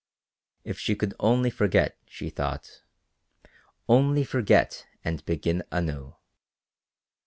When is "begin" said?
5.25-5.61